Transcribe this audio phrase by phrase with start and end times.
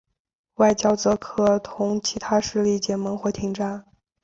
[0.55, 3.85] 外交则可同其他势力结盟或停战。